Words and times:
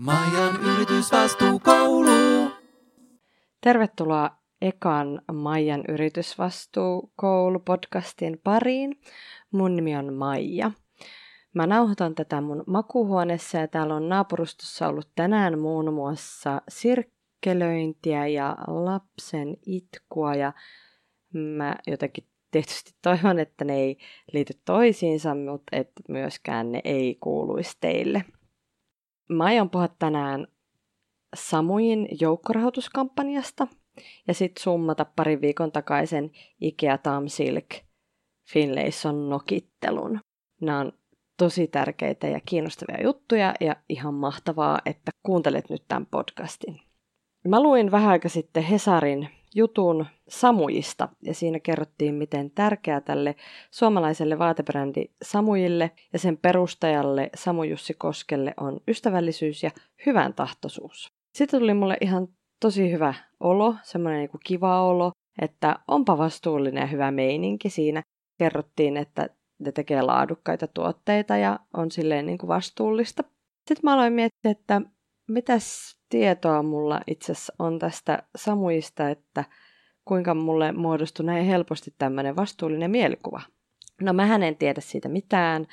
Maijan 0.00 0.62
yritysvastuukoulu. 0.62 2.50
Tervetuloa 3.60 4.30
ekan 4.62 5.22
Maijan 5.32 5.84
yritysvastuukoulu-podcastin 5.88 8.40
pariin. 8.44 9.00
Mun 9.50 9.76
nimi 9.76 9.96
on 9.96 10.14
Maija. 10.14 10.70
Mä 11.54 11.66
nauhoitan 11.66 12.14
tätä 12.14 12.40
mun 12.40 12.64
makuhuoneessa 12.66 13.58
ja 13.58 13.68
täällä 13.68 13.94
on 13.94 14.08
naapurustossa 14.08 14.88
ollut 14.88 15.08
tänään 15.14 15.58
muun 15.58 15.94
muassa 15.94 16.62
sirkkelöintiä 16.68 18.26
ja 18.26 18.56
lapsen 18.66 19.56
itkua 19.66 20.34
ja 20.34 20.52
mä 21.32 21.76
jotenkin 21.86 22.24
tietysti 22.50 22.94
toivon, 23.02 23.38
että 23.38 23.64
ne 23.64 23.76
ei 23.76 23.98
liity 24.32 24.52
toisiinsa, 24.64 25.34
mutta 25.34 25.76
että 25.76 26.02
myöskään 26.08 26.72
ne 26.72 26.80
ei 26.84 27.16
kuuluisi 27.20 27.76
teille. 27.80 28.24
Mä 29.30 29.44
aion 29.44 29.70
puhua 29.70 29.88
tänään 29.88 30.46
Samuin 31.36 32.08
joukkorahoituskampanjasta 32.20 33.66
ja 34.28 34.34
sitten 34.34 34.62
summata 34.62 35.06
parin 35.16 35.40
viikon 35.40 35.72
takaisen 35.72 36.30
Ikea 36.60 36.98
Tam 36.98 37.28
Silk 37.28 37.66
Finlayson 38.52 39.30
nokittelun. 39.30 40.20
Nämä 40.60 40.80
on 40.80 40.92
tosi 41.38 41.66
tärkeitä 41.66 42.26
ja 42.26 42.40
kiinnostavia 42.46 43.02
juttuja 43.02 43.54
ja 43.60 43.76
ihan 43.88 44.14
mahtavaa, 44.14 44.78
että 44.86 45.10
kuuntelet 45.22 45.70
nyt 45.70 45.84
tämän 45.88 46.06
podcastin. 46.06 46.80
Mä 47.48 47.62
luin 47.62 47.90
vähän 47.90 48.10
aika 48.10 48.28
sitten 48.28 48.62
Hesarin 48.62 49.28
jutun 49.54 50.06
Samujista 50.28 51.08
ja 51.22 51.34
siinä 51.34 51.60
kerrottiin, 51.60 52.14
miten 52.14 52.50
tärkeää 52.50 53.00
tälle 53.00 53.36
suomalaiselle 53.70 54.38
vaatebrändi 54.38 55.04
Samujille 55.22 55.90
ja 56.12 56.18
sen 56.18 56.36
perustajalle 56.36 57.30
Samu 57.34 57.62
Jussi 57.62 57.94
Koskelle 57.94 58.54
on 58.56 58.80
ystävällisyys 58.88 59.62
ja 59.62 59.70
hyvän 60.06 60.34
tahtoisuus. 60.34 61.12
Sitten 61.34 61.60
tuli 61.60 61.74
mulle 61.74 61.96
ihan 62.00 62.28
tosi 62.60 62.92
hyvä 62.92 63.14
olo, 63.40 63.74
semmoinen 63.82 64.20
niin 64.20 64.40
kiva 64.44 64.82
olo, 64.82 65.12
että 65.42 65.78
onpa 65.88 66.18
vastuullinen 66.18 66.80
ja 66.80 66.86
hyvä 66.86 67.10
meininki 67.10 67.70
siinä. 67.70 68.02
Kerrottiin, 68.38 68.96
että 68.96 69.28
ne 69.58 69.72
tekee 69.72 70.02
laadukkaita 70.02 70.66
tuotteita 70.66 71.36
ja 71.36 71.58
on 71.74 71.90
silleen 71.90 72.26
niin 72.26 72.38
kuin 72.38 72.48
vastuullista. 72.48 73.24
Sitten 73.68 73.80
mä 73.82 73.94
aloin 73.94 74.12
miettiä, 74.12 74.50
että 74.50 74.80
mitäs 75.28 75.96
tietoa 76.10 76.62
mulla 76.62 77.00
itse 77.06 77.32
asiassa 77.32 77.52
on 77.58 77.78
tästä 77.78 78.22
Samuista, 78.36 79.10
että 79.10 79.44
kuinka 80.04 80.34
mulle 80.34 80.72
muodostui 80.72 81.26
näin 81.26 81.46
helposti 81.46 81.94
tämmöinen 81.98 82.36
vastuullinen 82.36 82.90
mielikuva. 82.90 83.40
No 84.00 84.12
mä 84.12 84.36
en 84.36 84.56
tiedä 84.56 84.80
siitä 84.80 85.08
mitään, 85.08 85.66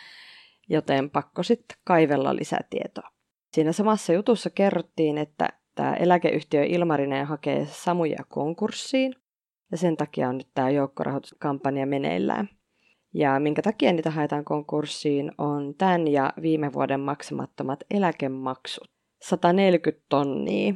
joten 0.69 1.09
pakko 1.09 1.43
sitten 1.43 1.77
kaivella 1.83 2.35
lisätietoa. 2.35 3.09
Siinä 3.53 3.71
samassa 3.71 4.13
jutussa 4.13 4.49
kerrottiin, 4.49 5.17
että 5.17 5.49
tämä 5.75 5.93
eläkeyhtiö 5.93 6.63
Ilmarinen 6.63 7.27
hakee 7.27 7.65
Samuja 7.65 8.23
konkurssiin, 8.29 9.13
ja 9.71 9.77
sen 9.77 9.97
takia 9.97 10.29
on 10.29 10.37
nyt 10.37 10.47
tämä 10.53 10.69
joukkorahoituskampanja 10.69 11.85
meneillään. 11.85 12.49
Ja 13.13 13.39
minkä 13.39 13.61
takia 13.61 13.93
niitä 13.93 14.11
haetaan 14.11 14.45
konkurssiin 14.45 15.31
on 15.37 15.75
tämän 15.77 16.07
ja 16.07 16.33
viime 16.41 16.73
vuoden 16.73 16.99
maksamattomat 16.99 17.83
eläkemaksut. 17.91 18.96
140 19.21 20.05
tonnia 20.09 20.73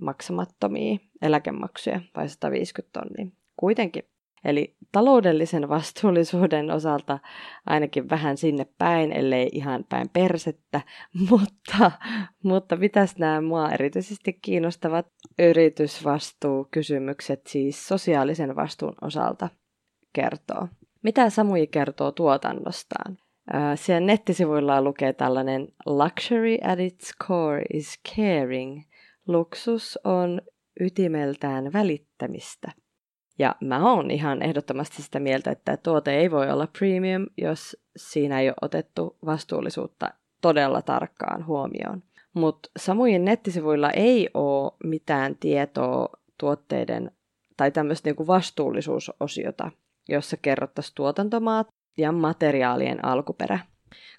maksamattomia 0.00 0.98
eläkemaksuja 1.22 2.00
vai 2.16 2.28
150 2.28 3.00
tonnia. 3.00 3.26
Kuitenkin. 3.56 4.02
Eli 4.44 4.76
taloudellisen 4.92 5.68
vastuullisuuden 5.68 6.70
osalta 6.70 7.18
ainakin 7.66 8.10
vähän 8.10 8.36
sinne 8.36 8.66
päin, 8.78 9.12
ellei 9.12 9.48
ihan 9.52 9.84
päin 9.88 10.08
persettä, 10.08 10.80
mutta, 11.30 11.90
mutta 12.42 12.76
mitäs 12.76 13.18
nämä 13.18 13.40
mua 13.40 13.70
erityisesti 13.70 14.32
kiinnostavat 14.32 15.06
yritysvastuukysymykset 15.38 17.46
siis 17.46 17.88
sosiaalisen 17.88 18.56
vastuun 18.56 18.94
osalta 19.02 19.48
kertoo? 20.12 20.68
Mitä 21.02 21.30
Samui 21.30 21.66
kertoo 21.66 22.12
tuotannostaan? 22.12 23.18
Siellä 23.74 24.06
nettisivuilla 24.06 24.82
lukee 24.82 25.12
tällainen 25.12 25.68
Luxury 25.86 26.56
at 26.62 26.80
its 26.80 27.12
core 27.28 27.62
is 27.72 28.00
caring. 28.16 28.82
Luksus 29.28 29.98
on 30.04 30.42
ytimeltään 30.80 31.72
välittämistä. 31.72 32.72
Ja 33.38 33.54
mä 33.60 33.92
oon 33.92 34.10
ihan 34.10 34.42
ehdottomasti 34.42 35.02
sitä 35.02 35.20
mieltä, 35.20 35.50
että 35.50 35.76
tuote 35.76 36.16
ei 36.16 36.30
voi 36.30 36.50
olla 36.50 36.68
premium, 36.78 37.26
jos 37.36 37.76
siinä 37.96 38.40
ei 38.40 38.48
ole 38.48 38.54
otettu 38.62 39.16
vastuullisuutta 39.26 40.10
todella 40.40 40.82
tarkkaan 40.82 41.46
huomioon. 41.46 42.02
Mutta 42.34 42.70
samojen 42.78 43.24
nettisivuilla 43.24 43.90
ei 43.90 44.30
ole 44.34 44.72
mitään 44.84 45.36
tietoa 45.36 46.08
tuotteiden 46.38 47.10
tai 47.56 47.70
tämmöistä 47.70 48.08
niinku 48.08 48.26
vastuullisuusosiota, 48.26 49.70
jossa 50.08 50.36
kerrottaisiin 50.36 50.94
tuotantomaat 50.94 51.68
ja 51.96 52.12
materiaalien 52.12 53.04
alkuperä. 53.04 53.58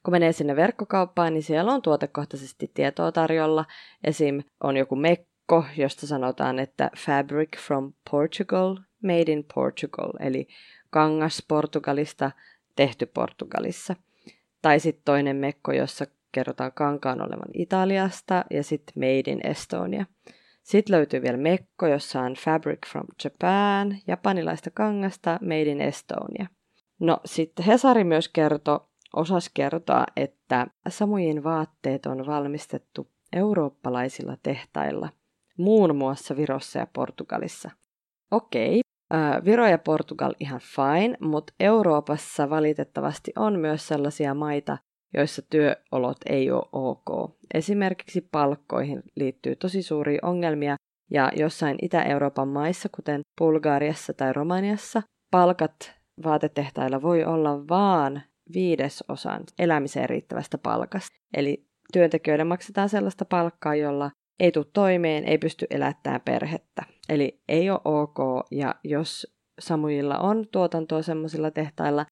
Kun 0.03 0.11
menee 0.11 0.31
sinne 0.31 0.55
verkkokauppaan, 0.55 1.33
niin 1.33 1.43
siellä 1.43 1.73
on 1.73 1.81
tuotekohtaisesti 1.81 2.71
tietoa 2.73 3.11
tarjolla. 3.11 3.65
Esim. 4.03 4.43
on 4.63 4.77
joku 4.77 4.95
mekko, 4.95 5.65
josta 5.77 6.07
sanotaan, 6.07 6.59
että 6.59 6.91
fabric 6.97 7.57
from 7.57 7.93
Portugal, 8.11 8.77
made 9.03 9.31
in 9.31 9.45
Portugal, 9.55 10.13
eli 10.19 10.47
kangas 10.89 11.45
Portugalista, 11.47 12.31
tehty 12.75 13.05
Portugalissa. 13.05 13.95
Tai 14.61 14.79
sitten 14.79 15.05
toinen 15.05 15.35
mekko, 15.35 15.71
jossa 15.71 16.05
kerrotaan 16.31 16.71
kankaan 16.71 17.21
olevan 17.21 17.49
Italiasta 17.53 18.45
ja 18.51 18.63
sitten 18.63 18.93
made 18.95 19.31
in 19.31 19.47
Estonia. 19.47 20.05
Sitten 20.63 20.95
löytyy 20.95 21.21
vielä 21.21 21.37
mekko, 21.37 21.87
jossa 21.87 22.21
on 22.21 22.33
fabric 22.33 22.87
from 22.91 23.05
Japan, 23.23 23.97
japanilaista 24.07 24.69
kangasta, 24.71 25.39
made 25.41 25.61
in 25.61 25.81
Estonia. 25.81 26.47
No 26.99 27.19
sitten 27.25 27.65
Hesari 27.65 28.03
myös 28.03 28.29
kertoi, 28.29 28.79
osas 29.15 29.49
kertoa, 29.53 30.05
että 30.15 30.67
Samujen 30.89 31.43
vaatteet 31.43 32.05
on 32.05 32.25
valmistettu 32.25 33.07
eurooppalaisilla 33.33 34.37
tehtailla, 34.43 35.09
muun 35.57 35.95
muassa 35.95 36.35
Virossa 36.35 36.79
ja 36.79 36.87
Portugalissa. 36.93 37.71
Okei, 38.31 38.81
Viro 39.45 39.67
ja 39.67 39.77
Portugal 39.77 40.33
ihan 40.39 40.59
fine, 40.59 41.17
mutta 41.21 41.53
Euroopassa 41.59 42.49
valitettavasti 42.49 43.31
on 43.35 43.59
myös 43.59 43.87
sellaisia 43.87 44.33
maita, 44.33 44.77
joissa 45.13 45.41
työolot 45.41 46.17
ei 46.25 46.51
ole 46.51 46.69
ok. 46.71 47.31
Esimerkiksi 47.53 48.27
palkkoihin 48.31 49.03
liittyy 49.15 49.55
tosi 49.55 49.81
suuria 49.81 50.19
ongelmia 50.23 50.75
ja 51.11 51.31
jossain 51.35 51.77
Itä-Euroopan 51.81 52.47
maissa, 52.47 52.89
kuten 52.95 53.21
Bulgariassa 53.37 54.13
tai 54.13 54.33
Romaniassa, 54.33 55.01
palkat 55.31 55.94
vaatetehtailla 56.23 57.01
voi 57.01 57.25
olla 57.25 57.67
vaan 57.67 58.21
viidesosan 58.53 59.43
elämiseen 59.59 60.09
riittävästä 60.09 60.57
palkasta. 60.57 61.17
Eli 61.33 61.65
työntekijöiden 61.93 62.47
maksetaan 62.47 62.89
sellaista 62.89 63.25
palkkaa, 63.25 63.75
jolla 63.75 64.11
ei 64.39 64.51
tule 64.51 64.65
toimeen, 64.73 65.23
ei 65.23 65.37
pysty 65.37 65.67
elättämään 65.69 66.21
perhettä. 66.25 66.83
Eli 67.09 67.41
ei 67.47 67.69
ole 67.69 67.79
ok, 67.85 68.47
ja 68.51 68.75
jos 68.83 69.35
Samujilla 69.59 70.19
on 70.19 70.45
tuotantoa 70.51 71.01
semmoisilla 71.01 71.51
tehtailla, 71.51 72.05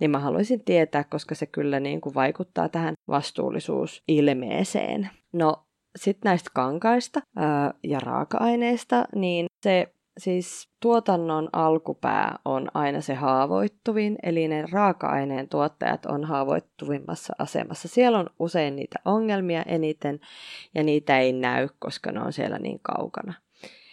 niin 0.00 0.10
mä 0.10 0.18
haluaisin 0.18 0.64
tietää, 0.64 1.04
koska 1.04 1.34
se 1.34 1.46
kyllä 1.46 1.80
niin 1.80 2.00
kuin 2.00 2.14
vaikuttaa 2.14 2.68
tähän 2.68 2.94
vastuullisuusilmeeseen. 3.08 5.10
No, 5.32 5.66
sitten 5.98 6.30
näistä 6.30 6.50
kankaista 6.54 7.20
ää, 7.36 7.74
ja 7.84 8.00
raaka-aineista, 8.00 9.04
niin 9.14 9.46
se 9.62 9.94
siis 10.20 10.70
tuotannon 10.80 11.48
alkupää 11.52 12.38
on 12.44 12.68
aina 12.74 13.00
se 13.00 13.14
haavoittuvin, 13.14 14.18
eli 14.22 14.48
ne 14.48 14.64
raaka-aineen 14.72 15.48
tuottajat 15.48 16.06
on 16.06 16.24
haavoittuvimmassa 16.24 17.34
asemassa. 17.38 17.88
Siellä 17.88 18.18
on 18.18 18.26
usein 18.38 18.76
niitä 18.76 18.98
ongelmia 19.04 19.62
eniten, 19.62 20.20
ja 20.74 20.82
niitä 20.82 21.18
ei 21.18 21.32
näy, 21.32 21.68
koska 21.78 22.12
ne 22.12 22.20
on 22.20 22.32
siellä 22.32 22.58
niin 22.58 22.80
kaukana. 22.82 23.34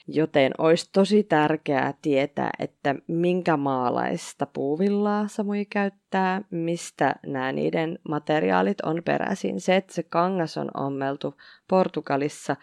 Joten 0.08 0.52
olisi 0.58 0.90
tosi 0.94 1.24
tärkeää 1.24 1.94
tietää, 2.02 2.50
että 2.60 2.96
minkä 3.08 3.58
maalaista 3.58 4.46
puuvillaa 4.46 5.28
Samui 5.28 5.66
käyttää, 5.66 6.42
mistä 6.50 7.16
nämä 7.26 7.52
niiden 7.52 8.00
materiaalit 8.10 8.82
on 8.82 9.02
peräisin. 9.06 9.62
Se, 9.62 9.76
että 9.76 9.94
se 9.94 10.04
kangas 10.04 10.58
on 10.58 10.72
ommeltu 10.74 11.36
Portugalissa 11.70 12.56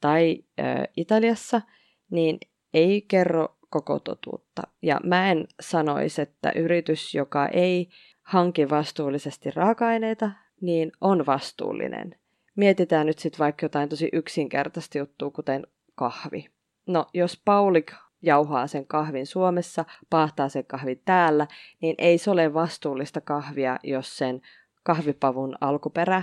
tai 0.00 0.38
ö, 0.60 0.62
Italiassa, 0.96 1.62
niin 2.10 2.38
ei 2.74 3.02
kerro 3.02 3.58
koko 3.70 3.98
totuutta. 3.98 4.62
Ja 4.82 5.00
mä 5.04 5.30
en 5.30 5.46
sanoisi, 5.60 6.22
että 6.22 6.52
yritys, 6.56 7.14
joka 7.14 7.46
ei 7.46 7.88
hanki 8.22 8.70
vastuullisesti 8.70 9.50
raaka-aineita, 9.50 10.30
niin 10.60 10.92
on 11.00 11.26
vastuullinen. 11.26 12.14
Mietitään 12.56 13.06
nyt 13.06 13.18
sitten 13.18 13.38
vaikka 13.38 13.64
jotain 13.64 13.88
tosi 13.88 14.08
yksinkertaista 14.12 14.98
juttua, 14.98 15.30
kuten 15.30 15.66
kahvi. 15.94 16.46
No, 16.86 17.06
jos 17.14 17.42
Paulik 17.44 17.92
jauhaa 18.22 18.66
sen 18.66 18.86
kahvin 18.86 19.26
Suomessa, 19.26 19.84
pahtaa 20.10 20.48
sen 20.48 20.66
kahvin 20.66 21.02
täällä, 21.04 21.46
niin 21.80 21.94
ei 21.98 22.18
se 22.18 22.30
ole 22.30 22.54
vastuullista 22.54 23.20
kahvia, 23.20 23.78
jos 23.82 24.16
sen 24.16 24.40
kahvipavun 24.82 25.56
alkuperä 25.60 26.22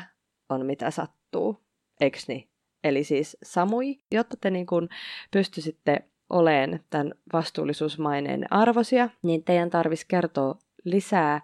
on 0.50 0.66
mitä 0.66 0.92
sattuu. 0.92 1.66
Eiks 2.02 2.28
niin? 2.28 2.50
eli 2.86 3.04
siis 3.04 3.38
samui, 3.44 4.00
jotta 4.12 4.38
te 4.42 4.50
niin 4.50 4.66
kuin 4.66 4.90
pystyisitte 5.32 6.04
oleen 6.30 6.84
tämän 6.90 7.14
vastuullisuusmaineen 7.34 8.54
arvosia, 8.54 9.10
niin 9.22 9.44
teidän 9.44 9.70
tarvitsisi 9.70 10.08
kertoa 10.08 10.58
lisää 10.84 11.42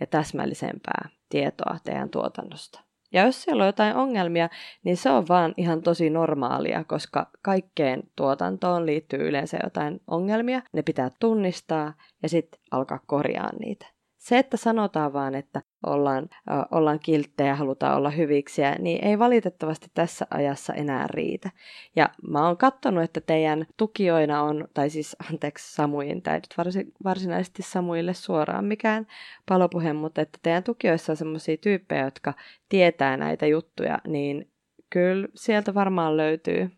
ja 0.00 0.06
täsmällisempää 0.06 1.08
tietoa 1.28 1.76
teidän 1.84 2.10
tuotannosta. 2.10 2.80
Ja 3.12 3.24
jos 3.26 3.42
siellä 3.42 3.62
on 3.62 3.68
jotain 3.68 3.96
ongelmia, 3.96 4.48
niin 4.84 4.96
se 4.96 5.10
on 5.10 5.28
vaan 5.28 5.54
ihan 5.56 5.82
tosi 5.82 6.10
normaalia, 6.10 6.84
koska 6.84 7.30
kaikkeen 7.42 8.02
tuotantoon 8.16 8.86
liittyy 8.86 9.28
yleensä 9.28 9.58
jotain 9.62 10.00
ongelmia. 10.06 10.62
Ne 10.72 10.82
pitää 10.82 11.10
tunnistaa 11.20 11.94
ja 12.22 12.28
sitten 12.28 12.60
alkaa 12.70 13.00
korjaa 13.06 13.50
niitä. 13.58 13.93
Se, 14.24 14.38
että 14.38 14.56
sanotaan 14.56 15.12
vaan, 15.12 15.34
että 15.34 15.62
ollaan, 15.86 16.28
äh, 16.50 16.64
ollaan 16.70 17.00
kilttejä 17.00 17.54
halutaan 17.54 17.96
olla 17.96 18.10
hyviksiä, 18.10 18.76
niin 18.78 19.04
ei 19.04 19.18
valitettavasti 19.18 19.86
tässä 19.94 20.26
ajassa 20.30 20.74
enää 20.74 21.06
riitä. 21.10 21.50
Ja 21.96 22.08
mä 22.28 22.46
oon 22.46 22.56
katsonut, 22.56 23.04
että 23.04 23.20
teidän 23.20 23.66
tukijoina 23.76 24.42
on, 24.42 24.68
tai 24.74 24.90
siis 24.90 25.16
anteeksi 25.30 25.74
Samuin, 25.74 26.22
tai 26.22 26.34
nyt 26.34 26.54
varsin, 26.58 26.92
varsinaisesti 27.04 27.62
Samuille 27.62 28.14
suoraan 28.14 28.64
mikään 28.64 29.06
palopuhe, 29.48 29.92
mutta 29.92 30.20
että 30.20 30.38
teidän 30.42 30.62
tukijoissa 30.62 31.12
on 31.12 31.16
sellaisia 31.16 31.56
tyyppejä, 31.56 32.04
jotka 32.04 32.34
tietää 32.68 33.16
näitä 33.16 33.46
juttuja, 33.46 33.98
niin 34.06 34.50
kyllä 34.90 35.28
sieltä 35.34 35.74
varmaan 35.74 36.16
löytyy 36.16 36.70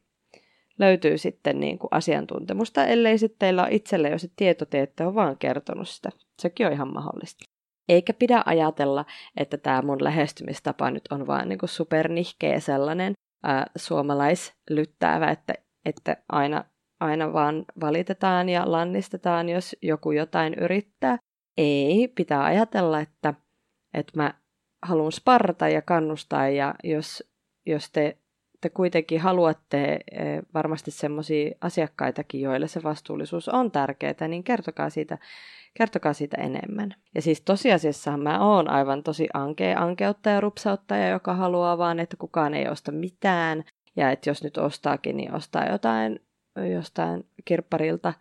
löytyy 0.78 1.19
sitten 1.19 1.61
niin 1.61 1.78
kuin 1.78 1.88
asiantuntemusta, 1.90 2.87
ellei 2.87 3.19
sitten 3.19 3.38
teillä 3.38 3.62
ole 3.62 3.75
itselle 3.75 4.08
jo 4.08 4.19
se 4.19 4.28
tieto, 4.37 4.64
te 4.64 4.82
ette 4.82 5.06
ole 5.06 5.14
vaan 5.14 5.38
kertonut 5.38 5.88
sitä. 5.88 6.11
Sekin 6.43 6.67
on 6.67 6.73
ihan 6.73 6.93
mahdollista. 6.93 7.44
Eikä 7.88 8.12
pidä 8.12 8.43
ajatella, 8.46 9.05
että 9.37 9.58
tämä 9.58 9.82
mun 9.82 10.05
lähestymistapa 10.05 10.90
nyt 10.90 11.05
on 11.11 11.26
vaan 11.26 11.49
niin 11.49 11.58
supernihkeä 11.64 12.61
sellainen 12.61 13.12
ää, 13.44 13.67
suomalaislyttäävä, 13.76 15.31
että, 15.31 15.55
että 15.84 16.17
aina, 16.28 16.64
aina 17.00 17.32
vaan 17.32 17.64
valitetaan 17.81 18.49
ja 18.49 18.72
lannistetaan, 18.72 19.49
jos 19.49 19.76
joku 19.82 20.12
jotain 20.12 20.55
yrittää. 20.55 21.19
Ei, 21.58 22.08
pitää 22.08 22.44
ajatella, 22.44 23.00
että, 23.00 23.34
että 23.94 24.12
mä 24.17 24.34
haluan 24.87 25.12
sparrata 25.12 25.69
ja 25.69 25.82
kannustaa 25.82 26.49
ja 26.49 26.75
jos, 26.84 27.32
jos 27.67 27.90
te 27.93 28.19
te 28.67 28.71
kuitenkin 28.71 29.21
haluatte 29.21 29.99
eh, 30.13 30.43
varmasti 30.55 30.91
semmoisia 30.91 31.51
asiakkaitakin, 31.61 32.41
joille 32.41 32.69
se 32.69 32.83
vastuullisuus 32.83 33.49
on 33.49 33.71
tärkeää, 33.71 34.29
niin 34.29 34.45
kertokaa 34.45 34.91
siitä, 34.91 35.19
kertokaa 35.75 36.13
siitä 36.13 36.37
enemmän. 36.37 36.95
Ja 37.15 37.23
siis 37.23 37.41
tosiasiassa 37.41 38.17
mä 38.17 38.41
oon 38.41 38.71
aivan 38.71 39.03
tosi 39.03 39.29
ankea 39.35 39.81
ankeuttaja, 39.81 40.41
rupsauttaja, 40.41 41.09
joka 41.09 41.35
haluaa 41.35 41.79
vaan, 41.79 42.01
että 42.01 42.17
kukaan 42.17 42.55
ei 42.55 42.69
osta 42.69 42.93
mitään. 42.93 43.65
Ja 43.97 44.11
että 44.11 44.31
jos 44.31 44.45
nyt 44.45 44.59
ostaakin, 44.59 45.17
niin 45.17 45.35
ostaa 45.35 45.69
jotain 45.71 46.21
jostain 46.73 47.27
kirpparilta. 47.45 48.15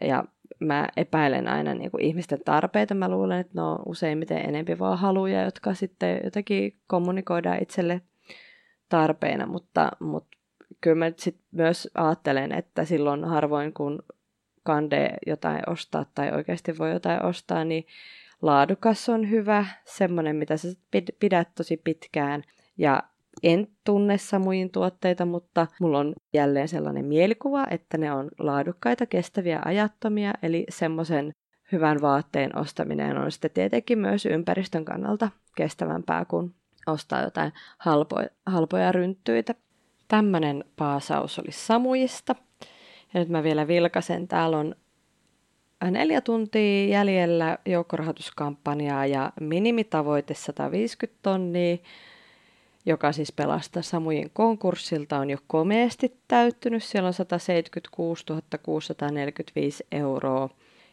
Ja 0.00 0.24
mä 0.60 0.88
epäilen 0.96 1.48
aina 1.48 1.74
niin 1.74 1.90
kuin 1.90 2.04
ihmisten 2.04 2.40
tarpeita. 2.44 2.94
Mä 2.94 3.08
luulen, 3.08 3.40
että 3.40 3.52
ne 3.54 3.62
on 3.62 3.78
useimmiten 3.86 4.48
enempi 4.48 4.78
vaan 4.78 4.98
haluja, 4.98 5.42
jotka 5.42 5.74
sitten 5.74 6.20
jotenkin 6.24 6.76
kommunikoidaan 6.86 7.62
itselle 7.62 8.02
tarpeena, 8.88 9.46
mutta, 9.46 9.90
mutta 10.00 10.36
kyllä 10.80 10.96
mä 10.96 11.12
sit 11.16 11.40
myös 11.52 11.88
ajattelen, 11.94 12.52
että 12.52 12.84
silloin 12.84 13.24
harvoin 13.24 13.72
kun 13.72 14.02
kande 14.62 15.10
jotain 15.26 15.62
ostaa 15.66 16.06
tai 16.14 16.32
oikeasti 16.32 16.78
voi 16.78 16.92
jotain 16.92 17.24
ostaa, 17.24 17.64
niin 17.64 17.86
laadukas 18.42 19.08
on 19.08 19.30
hyvä, 19.30 19.66
semmoinen, 19.84 20.36
mitä 20.36 20.56
sä 20.56 20.68
pidät 21.20 21.48
tosi 21.54 21.76
pitkään. 21.76 22.42
Ja 22.78 23.02
en 23.42 23.68
tunne 23.84 24.18
samoin 24.18 24.70
tuotteita, 24.70 25.26
mutta 25.26 25.66
mulla 25.80 25.98
on 25.98 26.14
jälleen 26.32 26.68
sellainen 26.68 27.04
mielikuva, 27.04 27.66
että 27.70 27.98
ne 27.98 28.12
on 28.12 28.30
laadukkaita, 28.38 29.06
kestäviä, 29.06 29.62
ajattomia, 29.64 30.32
eli 30.42 30.66
semmoisen 30.68 31.32
hyvän 31.72 32.00
vaatteen 32.00 32.58
ostaminen 32.58 33.18
on 33.18 33.32
sitten 33.32 33.50
tietenkin 33.50 33.98
myös 33.98 34.26
ympäristön 34.26 34.84
kannalta 34.84 35.30
kestävämpää 35.56 36.24
kuin 36.24 36.54
ostaa 36.86 37.22
jotain 37.22 37.52
halpoja, 37.78 38.28
halpoja 38.46 38.92
rynttyitä. 38.92 39.54
Tämmöinen 40.08 40.64
paasaus 40.76 41.38
oli 41.38 41.52
Samujista. 41.52 42.34
Ja 43.14 43.20
nyt 43.20 43.28
mä 43.28 43.42
vielä 43.42 43.68
vilkasen. 43.68 44.28
Täällä 44.28 44.58
on 44.58 44.74
neljä 45.90 46.20
tuntia 46.20 46.88
jäljellä 46.88 47.58
joukkorahoituskampanjaa 47.66 49.06
ja 49.06 49.32
minimitavoite 49.40 50.34
150 50.34 51.18
tonnia, 51.22 51.76
joka 52.86 53.12
siis 53.12 53.32
pelastaa 53.32 53.82
Samujen 53.82 54.30
konkurssilta, 54.30 55.18
on 55.18 55.30
jo 55.30 55.38
komeasti 55.46 56.16
täyttynyt. 56.28 56.84
Siellä 56.84 57.06
on 57.06 57.12
176 57.12 58.24
645 58.62 59.86
euroa 59.92 60.48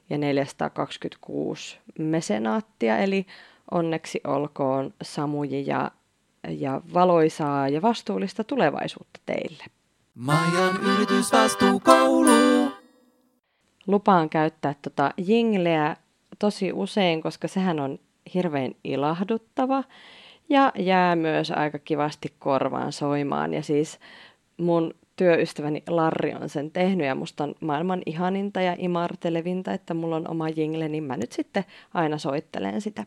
ja 0.10 0.18
426 0.18 1.80
mesenaattia, 2.00 2.98
eli 2.98 3.26
onneksi 3.74 4.22
olkoon 4.24 4.94
Samuji 5.02 5.68
ja, 5.68 5.92
ja 6.50 6.82
valoisaa 6.94 7.70
ja 7.70 7.82
vastuullista 7.82 8.44
tulevaisuutta 8.44 9.20
teille. 9.26 9.64
Maijan 10.16 10.80
yritysvastuukoulu. 10.82 12.72
Lupaan 13.88 14.30
käyttää 14.30 14.76
tota 14.82 15.12
jingleä 15.18 15.96
tosi 16.40 16.74
usein, 16.74 17.22
koska 17.22 17.48
sehän 17.48 17.80
on 17.80 18.00
hirveän 18.34 18.72
ilahduttava 18.84 19.84
ja 20.50 20.72
jää 20.80 21.16
myös 21.16 21.52
aika 21.52 21.80
kivasti 21.80 22.34
korvaan 22.40 22.92
soimaan. 22.92 23.54
Ja 23.54 23.64
siis 23.64 24.00
mun 24.58 24.94
työystäväni 25.16 25.84
Larri 25.88 26.34
on 26.34 26.50
sen 26.50 26.72
tehnyt 26.72 27.08
ja 27.08 27.16
musta 27.16 27.44
on 27.44 27.56
maailman 27.62 28.02
ihaninta 28.06 28.62
ja 28.62 28.76
imartelevinta, 28.78 29.74
että 29.74 29.94
mulla 29.94 30.16
on 30.16 30.30
oma 30.30 30.50
jingle, 30.50 30.90
niin 30.90 31.04
mä 31.04 31.18
nyt 31.18 31.32
sitten 31.32 31.66
aina 31.94 32.18
soittelen 32.18 32.82
sitä 32.82 33.06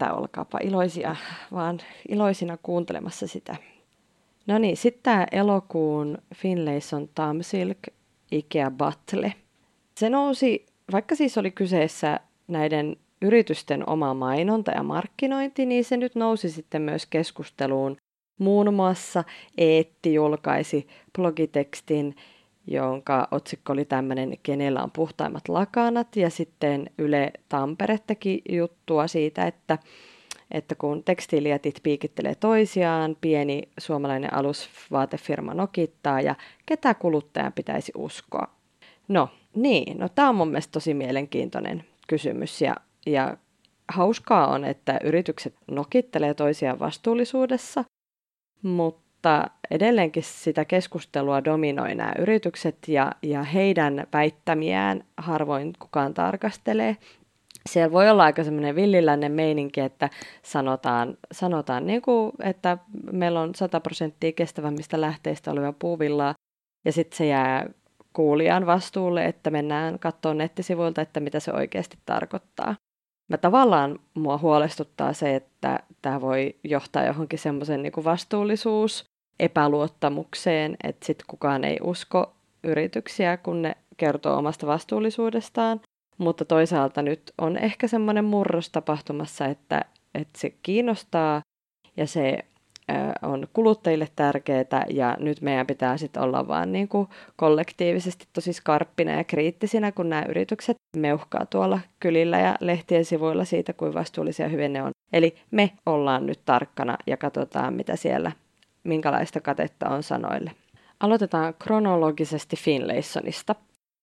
että 0.00 0.14
olkaapa 0.14 0.58
iloisia, 0.62 1.16
vaan 1.52 1.78
iloisina 2.08 2.58
kuuntelemassa 2.62 3.26
sitä. 3.26 3.56
No 4.46 4.58
niin, 4.58 4.76
sitten 4.76 5.02
tämä 5.02 5.26
elokuun 5.32 6.18
Finlayson 6.34 7.08
Tamsilk 7.14 7.78
Ikea 8.32 8.70
Battle. 8.70 9.34
Se 9.96 10.10
nousi, 10.10 10.66
vaikka 10.92 11.14
siis 11.14 11.38
oli 11.38 11.50
kyseessä 11.50 12.20
näiden 12.48 12.96
yritysten 13.22 13.88
oma 13.88 14.14
mainonta 14.14 14.70
ja 14.70 14.82
markkinointi, 14.82 15.66
niin 15.66 15.84
se 15.84 15.96
nyt 15.96 16.14
nousi 16.14 16.50
sitten 16.50 16.82
myös 16.82 17.06
keskusteluun. 17.06 17.96
Muun 18.38 18.74
muassa 18.74 19.24
Eetti 19.58 20.14
julkaisi 20.14 20.86
blogitekstin 21.18 22.16
jonka 22.70 23.28
otsikko 23.30 23.72
oli 23.72 23.84
tämmöinen, 23.84 24.38
kenellä 24.42 24.82
on 24.82 24.90
puhtaimmat 24.90 25.48
lakanat, 25.48 26.16
ja 26.16 26.30
sitten 26.30 26.90
Yle 26.98 27.32
Tampere 27.48 27.98
teki 28.06 28.42
juttua 28.48 29.06
siitä, 29.06 29.46
että, 29.46 29.78
että 30.50 30.74
kun 30.74 31.04
tekstiilijätit 31.04 31.80
piikittelee 31.82 32.34
toisiaan, 32.34 33.16
pieni 33.20 33.62
suomalainen 33.78 34.34
alusvaatefirma 34.34 35.54
nokittaa, 35.54 36.20
ja 36.20 36.34
ketä 36.66 36.94
kuluttajan 36.94 37.52
pitäisi 37.52 37.92
uskoa. 37.96 38.48
No, 39.08 39.28
niin, 39.54 39.98
no 39.98 40.08
tämä 40.08 40.28
on 40.28 40.34
mun 40.34 40.48
mielestä 40.48 40.72
tosi 40.72 40.94
mielenkiintoinen 40.94 41.84
kysymys, 42.08 42.62
ja, 42.62 42.76
ja 43.06 43.36
hauskaa 43.88 44.46
on, 44.46 44.64
että 44.64 45.00
yritykset 45.04 45.54
nokittelee 45.70 46.34
toisiaan 46.34 46.78
vastuullisuudessa, 46.78 47.84
mutta 48.62 49.09
mutta 49.20 49.50
edelleenkin 49.70 50.22
sitä 50.22 50.64
keskustelua 50.64 51.44
dominoi 51.44 51.94
nämä 51.94 52.12
yritykset 52.18 52.88
ja, 52.88 53.12
ja 53.22 53.42
heidän 53.42 54.06
väittämiään 54.12 55.04
harvoin 55.16 55.72
kukaan 55.78 56.14
tarkastelee. 56.14 56.96
Siellä 57.68 57.92
voi 57.92 58.10
olla 58.10 58.24
aika 58.24 58.44
semmoinen 58.44 58.74
villiläinen 58.74 59.32
meininki, 59.32 59.80
että 59.80 60.10
sanotaan, 60.42 61.18
sanotaan 61.32 61.86
niin 61.86 62.02
kuin, 62.02 62.32
että 62.42 62.78
meillä 63.12 63.40
on 63.40 63.54
100 63.54 63.80
prosenttia 63.80 64.32
kestävämmistä 64.32 65.00
lähteistä 65.00 65.50
olevaa 65.50 65.74
puuvillaa, 65.78 66.34
ja 66.84 66.92
sitten 66.92 67.16
se 67.16 67.26
jää 67.26 67.66
kuulijan 68.12 68.66
vastuulle, 68.66 69.24
että 69.24 69.50
mennään 69.50 69.98
katsomaan 69.98 70.38
nettisivuilta, 70.38 71.02
että 71.02 71.20
mitä 71.20 71.40
se 71.40 71.52
oikeasti 71.52 71.98
tarkoittaa. 72.06 72.74
Mä 73.30 73.36
tavallaan 73.36 73.98
mua 74.14 74.38
huolestuttaa 74.38 75.12
se, 75.12 75.36
että 75.36 75.78
tämä 76.02 76.20
voi 76.20 76.54
johtaa 76.64 77.04
johonkin 77.04 77.38
semmoisen 77.38 77.82
niin 77.82 78.04
vastuullisuus 78.04 79.09
epäluottamukseen, 79.40 80.76
että 80.84 81.06
sitten 81.06 81.26
kukaan 81.26 81.64
ei 81.64 81.78
usko 81.82 82.32
yrityksiä, 82.64 83.36
kun 83.36 83.62
ne 83.62 83.76
kertoo 83.96 84.38
omasta 84.38 84.66
vastuullisuudestaan. 84.66 85.80
Mutta 86.18 86.44
toisaalta 86.44 87.02
nyt 87.02 87.32
on 87.38 87.56
ehkä 87.56 87.88
semmoinen 87.88 88.24
murros 88.24 88.70
tapahtumassa, 88.70 89.46
että, 89.46 89.84
että 90.14 90.40
se 90.40 90.50
kiinnostaa 90.62 91.42
ja 91.96 92.06
se 92.06 92.38
on 93.22 93.48
kuluttajille 93.52 94.08
tärkeää 94.16 94.84
ja 94.90 95.16
nyt 95.20 95.40
meidän 95.40 95.66
pitää 95.66 95.96
sitten 95.96 96.22
olla 96.22 96.48
vaan 96.48 96.72
niin 96.72 96.88
kuin 96.88 97.08
kollektiivisesti 97.36 98.26
tosi 98.32 98.52
skarppina 98.52 99.12
ja 99.12 99.24
kriittisinä, 99.24 99.92
kun 99.92 100.08
nämä 100.08 100.24
yritykset 100.28 100.76
meuhkaa 100.96 101.46
tuolla 101.46 101.80
kylillä 102.00 102.38
ja 102.38 102.56
lehtien 102.60 103.04
sivuilla 103.04 103.44
siitä, 103.44 103.72
kuin 103.72 103.94
vastuullisia 103.94 104.48
hyvin 104.48 104.72
ne 104.72 104.82
on. 104.82 104.90
Eli 105.12 105.34
me 105.50 105.70
ollaan 105.86 106.26
nyt 106.26 106.40
tarkkana 106.44 106.96
ja 107.06 107.16
katsotaan, 107.16 107.74
mitä 107.74 107.96
siellä 107.96 108.32
minkälaista 108.84 109.40
katetta 109.40 109.88
on 109.88 110.02
sanoille. 110.02 110.52
Aloitetaan 111.00 111.54
kronologisesti 111.54 112.56
Finlaysonista. 112.56 113.54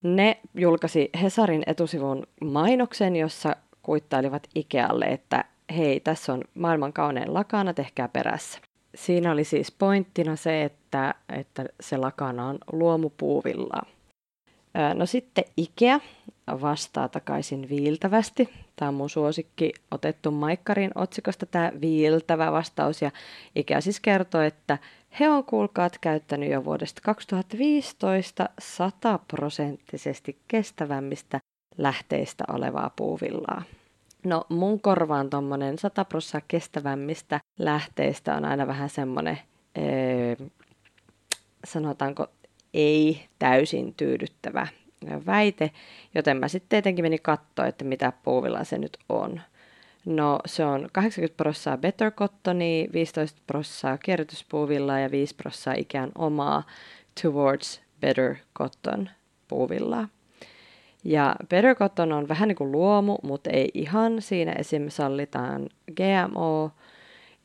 Ne 0.04 0.40
julkaisi 0.56 1.10
Hesarin 1.22 1.64
etusivun 1.68 2.28
mainoksen, 2.42 3.16
jossa 3.16 3.56
kuittailivat 3.82 4.48
Ikealle, 4.56 5.06
että 5.06 5.44
hei, 5.78 6.00
tässä 6.00 6.34
on 6.34 6.44
maailman 6.54 6.94
kaunein 6.94 7.34
lakana, 7.34 7.74
tehkää 7.74 8.08
perässä. 8.08 8.60
Siinä 8.96 9.32
oli 9.32 9.44
siis 9.44 9.72
pointtina 9.72 10.36
se, 10.36 10.64
että, 10.64 11.14
että 11.30 11.66
se 11.82 11.98
lakana 11.98 12.48
on 12.48 12.58
luomupuuvillaa. 12.72 13.86
No 14.94 15.06
sitten 15.06 15.44
Ikea 15.58 16.00
vastaa 16.62 17.10
takaisin 17.10 17.70
viiltävästi. 17.70 18.50
Tämä 18.78 18.90
on 18.90 18.96
mun 18.96 19.10
suosikki 19.10 19.74
otettu 19.92 20.32
Maikkarin 20.32 20.92
otsikosta 20.96 21.46
tämä 21.46 21.72
viiltävä 21.82 22.52
vastaus. 22.52 23.02
Ja 23.02 23.12
Ikea 23.56 23.82
siis 23.82 24.00
kertoo, 24.00 24.42
että 24.42 24.78
he 25.20 25.30
on 25.30 25.44
kuulkaat 25.44 25.98
käyttänyt 26.02 26.52
jo 26.52 26.66
vuodesta 26.66 27.02
2015 27.02 28.50
sataprosenttisesti 28.60 30.38
kestävämmistä 30.48 31.40
lähteistä 31.78 32.44
olevaa 32.48 32.92
puuvillaa. 32.96 33.64
No 34.26 34.46
mun 34.50 34.82
korvaan 34.82 35.30
tuommoinen 35.30 35.80
100 35.80 36.06
prosenttia 36.06 36.46
kestävämmistä 36.48 37.40
lähteistä 37.60 38.36
on 38.36 38.46
aina 38.46 38.68
vähän 38.68 38.90
semmoinen, 38.90 39.40
ee, 39.76 40.38
sanotaanko 41.66 42.28
ei 42.74 43.26
täysin 43.40 43.94
tyydyttävä 43.94 44.68
väite, 45.26 45.72
joten 46.16 46.38
mä 46.38 46.48
sitten 46.48 46.70
tietenkin 46.70 47.06
menin 47.06 47.22
katsoa, 47.22 47.68
että 47.68 47.86
mitä 47.86 48.14
puuvilla 48.24 48.64
se 48.64 48.78
nyt 48.78 48.98
on. 49.10 49.42
No 50.06 50.40
se 50.46 50.66
on 50.66 50.90
80 50.94 51.38
prosenttia 51.38 51.78
Better 51.78 52.12
Cottonia, 52.12 52.88
15 52.94 53.42
prosenttia 53.48 53.98
kierrätyspuuvillaa 53.98 55.00
ja 55.00 55.12
5 55.12 55.36
prosenttia 55.36 55.82
ikään 55.82 56.12
omaa 56.16 56.64
Towards 57.22 57.82
Better 58.02 58.36
Cotton 58.58 59.10
puuvillaa. 59.48 60.08
Ja 61.04 61.36
Better 61.50 61.76
Cotton 61.76 62.14
on 62.14 62.28
vähän 62.28 62.48
niin 62.48 62.56
kuin 62.56 62.72
luomu, 62.72 63.18
mutta 63.24 63.50
ei 63.50 63.72
ihan. 63.74 64.22
Siinä 64.22 64.52
esim. 64.52 64.90
sallitaan 64.90 65.70
GMO 65.96 66.72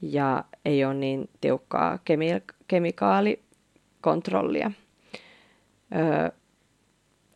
ja 0.02 0.44
ei 0.64 0.85
ole 0.85 0.94
niin 0.94 1.30
tiukkaa 1.40 1.99
kemi- 2.04 2.54
kemikaalikontrollia. 2.68 4.71
Öö, 5.97 6.30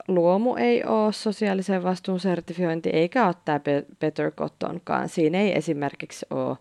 luomu 0.08 0.54
ei 0.56 0.84
ole 0.84 1.12
sosiaalisen 1.12 1.82
vastuun 1.82 2.20
sertifiointi, 2.20 2.90
eikä 2.90 3.26
ole 3.26 3.34
tämä 3.44 3.60
Better 4.00 4.30
Cottonkaan. 4.30 5.08
Siinä 5.08 5.38
ei 5.38 5.56
esimerkiksi 5.56 6.26
ole 6.30 6.56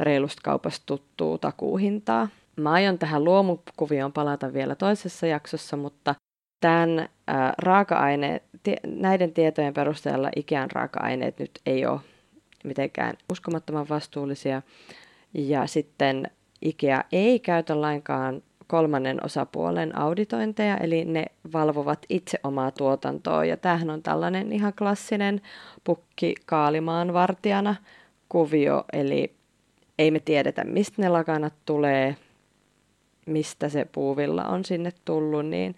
reilusta 0.00 0.42
kaupasta 0.44 0.86
tuttuu 0.86 1.38
takuuhintaa. 1.38 2.28
Mä 2.56 2.70
aion 2.70 2.98
tähän 2.98 3.24
luomukuvioon 3.24 4.12
palata 4.12 4.52
vielä 4.52 4.74
toisessa 4.74 5.26
jaksossa, 5.26 5.76
mutta 5.76 6.14
tämän 6.60 7.08
ää, 7.26 7.54
raaka-aine, 7.58 8.42
näiden 8.86 9.32
tietojen 9.32 9.74
perusteella 9.74 10.30
Ikean 10.36 10.70
raaka-aineet 10.70 11.38
nyt 11.38 11.50
ei 11.66 11.86
ole 11.86 12.00
mitenkään 12.64 13.14
uskomattoman 13.32 13.88
vastuullisia. 13.88 14.62
Ja 15.34 15.66
sitten 15.66 16.30
Ikea 16.62 17.04
ei 17.12 17.38
käytä 17.38 17.80
lainkaan 17.80 18.42
kolmannen 18.68 19.24
osapuolen 19.24 19.98
auditointeja, 19.98 20.76
eli 20.76 21.04
ne 21.04 21.24
valvovat 21.52 21.98
itse 22.08 22.38
omaa 22.44 22.70
tuotantoa. 22.70 23.44
Ja 23.44 23.56
tämähän 23.56 23.90
on 23.90 24.02
tällainen 24.02 24.52
ihan 24.52 24.72
klassinen 24.78 25.40
pukki 25.84 26.34
kaalimaan 26.46 27.12
vartijana 27.12 27.74
kuvio, 28.28 28.84
eli 28.92 29.34
ei 29.98 30.10
me 30.10 30.20
tiedetä, 30.20 30.64
mistä 30.64 31.02
ne 31.02 31.08
lakanat 31.08 31.54
tulee, 31.66 32.16
mistä 33.26 33.68
se 33.68 33.84
puuvilla 33.84 34.44
on 34.44 34.64
sinne 34.64 34.92
tullut, 35.04 35.46
niin 35.46 35.76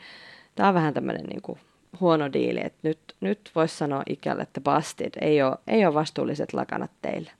tämä 0.55 0.69
on 0.69 0.75
vähän 0.75 0.95
tämmöinen 0.95 1.25
niin 1.25 1.43
kuin 1.43 1.59
huono 2.01 2.33
diili, 2.33 2.61
että 2.65 2.79
nyt, 2.83 2.99
nyt 3.21 3.51
voisi 3.55 3.77
sanoa 3.77 4.03
ikälle, 4.09 4.43
että 4.43 4.61
busted, 4.61 5.11
ei 5.21 5.43
ole, 5.43 5.57
ei 5.67 5.87
ole 5.87 5.95
vastuulliset 5.95 6.53
lakanat 6.53 6.91
teille. 7.03 7.31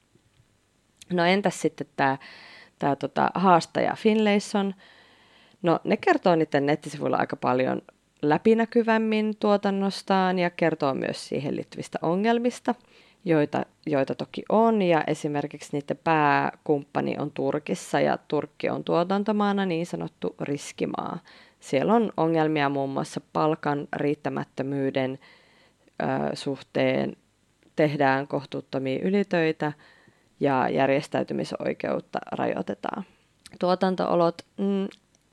No 1.13 1.25
entäs 1.25 1.61
sitten 1.61 1.87
tämä, 1.97 2.19
tämä 2.79 2.97
tota, 2.97 3.31
haastaja 3.35 3.95
Finlayson, 3.97 4.75
No 5.63 5.81
ne 5.85 5.97
kertoo 5.97 6.37
niiden 6.37 6.67
nettisivuilla 6.67 7.17
aika 7.17 7.37
paljon 7.37 7.83
läpinäkyvämmin 8.23 9.37
tuotannostaan 9.41 10.39
ja 10.39 10.51
kertoo 10.51 10.95
myös 10.95 11.29
siihen 11.29 11.57
liittyvistä 11.57 11.99
ongelmista, 12.03 12.75
joita, 13.25 13.67
joita 13.87 14.15
toki 14.15 14.43
on. 14.49 14.83
Ja 14.83 15.05
esimerkiksi 15.07 15.71
niiden 15.73 15.99
pääkumppani 16.05 17.17
on 17.19 17.31
Turkissa 17.31 18.01
ja 18.01 18.19
Turkki 18.29 18.71
on 18.71 18.85
tuotantomaana 18.85 19.67
niin 19.67 19.87
sanottu 19.87 20.35
riskimaa. 20.41 21.19
Siellä 21.61 21.95
on 21.95 22.13
ongelmia 22.17 22.69
muun 22.69 22.91
muassa 22.91 23.21
palkan 23.33 23.89
riittämättömyyden 23.97 25.19
ö, 26.03 26.37
suhteen, 26.37 27.17
tehdään 27.77 28.29
kohtuuttomia 28.29 28.99
ylitöitä 29.03 29.73
ja 30.41 30.69
järjestäytymisoikeutta 30.69 32.19
rajoitetaan. 32.33 33.05
Tuotantoolot 33.61 34.43
mm, 34.57 34.89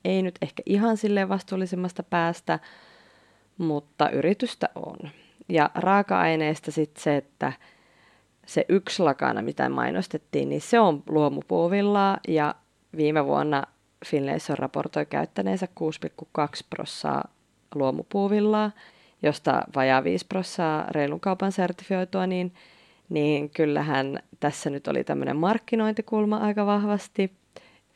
ei 0.08 0.22
nyt 0.22 0.38
ehkä 0.42 0.62
ihan 0.66 0.96
sille 0.96 1.28
vastuullisimmasta 1.28 2.02
päästä, 2.02 2.58
mutta 3.58 4.10
yritystä 4.10 4.68
on. 4.74 4.96
Ja 5.48 5.70
raaka-aineesta 5.74 6.72
sitten 6.72 7.02
se, 7.02 7.16
että 7.16 7.52
se 8.46 8.64
yksi 8.68 9.02
lakana, 9.02 9.42
mitä 9.42 9.68
mainostettiin, 9.68 10.48
niin 10.48 10.60
se 10.60 10.80
on 10.80 11.02
luomupuuvillaa 11.08 12.18
ja 12.28 12.54
viime 12.96 13.26
vuonna 13.26 13.62
Finlayson 14.06 14.58
raportoi 14.58 15.06
käyttäneensä 15.06 15.68
6,2 15.80 16.42
prossaa 16.70 17.28
luomupuuvillaa, 17.74 18.70
josta 19.22 19.62
vajaa 19.76 20.04
5 20.04 20.26
prossaa 20.28 20.86
reilun 20.90 21.20
kaupan 21.20 21.52
sertifioitua, 21.52 22.26
niin, 22.26 22.54
niin 23.08 23.50
kyllähän 23.50 24.18
tässä 24.40 24.70
nyt 24.70 24.88
oli 24.88 25.04
tämmöinen 25.04 25.36
markkinointikulma 25.36 26.36
aika 26.36 26.66
vahvasti. 26.66 27.37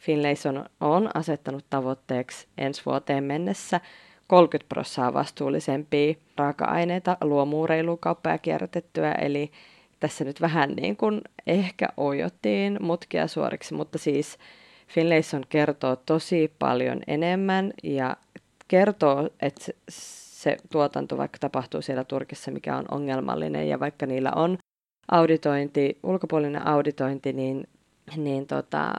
Finlayson 0.03 0.65
on 0.81 1.11
asettanut 1.15 1.65
tavoitteeksi 1.71 2.47
ensi 2.59 2.83
vuoteen 2.87 3.25
mennessä 3.25 3.81
30 4.27 4.69
prosenttia 4.69 5.15
vastuullisempia 5.15 6.15
raaka-aineita, 6.37 7.17
luomuureilukauppaa 7.21 8.33
ja 8.33 8.39
kierrätettyä, 8.39 9.13
eli 9.13 9.51
tässä 10.01 10.25
nyt 10.25 10.41
vähän 10.41 10.71
niin 10.71 10.97
kuin 10.97 11.21
ehkä 11.47 11.89
ojottiin 11.97 12.79
mutkia 12.81 13.27
suoriksi, 13.27 13.75
mutta 13.75 13.99
siis 13.99 14.39
Finlayson 14.89 15.45
kertoo 15.49 15.97
tosi 15.97 16.53
paljon 16.59 17.01
enemmän 17.07 17.73
ja 17.83 18.17
kertoo, 18.69 19.29
että 19.41 19.73
se 19.89 20.57
tuotanto 20.73 21.17
vaikka 21.19 21.39
tapahtuu 21.39 21.83
siellä 21.83 22.05
Turkissa, 22.05 22.51
mikä 22.51 22.77
on 22.77 22.85
ongelmallinen 22.91 23.69
ja 23.69 23.81
vaikka 23.81 24.07
niillä 24.07 24.33
on 24.37 24.59
auditointi, 25.11 25.99
ulkopuolinen 26.03 26.67
auditointi, 26.67 27.33
niin, 27.33 27.69
niin 28.17 28.47
tota, 28.47 28.93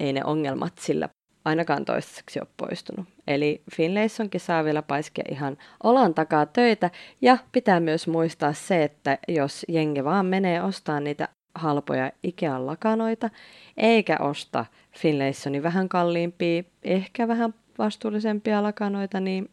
ei 0.00 0.12
ne 0.12 0.20
ongelmat 0.24 0.78
sillä 0.78 1.08
ainakaan 1.44 1.84
toistaiseksi 1.84 2.40
ole 2.40 2.48
poistunut. 2.56 3.06
Eli 3.26 3.62
Finlaysonkin 3.76 4.40
saa 4.40 4.64
vielä 4.64 4.82
paiskia 4.82 5.24
ihan 5.30 5.58
olan 5.82 6.14
takaa 6.14 6.46
töitä 6.46 6.90
ja 7.20 7.38
pitää 7.52 7.80
myös 7.80 8.06
muistaa 8.08 8.52
se, 8.52 8.82
että 8.82 9.18
jos 9.28 9.66
jengi 9.68 10.04
vaan 10.04 10.26
menee 10.26 10.62
ostaa 10.62 11.00
niitä 11.00 11.28
halpoja 11.54 12.12
Ikean 12.22 12.66
lakanoita, 12.66 13.30
eikä 13.76 14.16
osta 14.20 14.66
Finlaysonin 14.98 15.62
vähän 15.62 15.88
kalliimpia, 15.88 16.62
ehkä 16.82 17.28
vähän 17.28 17.54
vastuullisempia 17.78 18.62
lakanoita, 18.62 19.20
niin, 19.20 19.50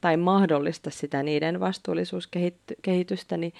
tai 0.00 0.16
mahdollista 0.16 0.90
sitä 0.90 1.22
niiden 1.22 1.60
vastuullisuuskehitystä, 1.60 3.36
niin, 3.36 3.52